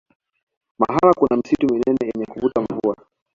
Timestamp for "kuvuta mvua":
2.25-2.95